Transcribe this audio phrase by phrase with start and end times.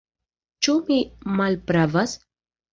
[0.67, 0.97] Ĉu mi
[1.37, 2.19] malpravas?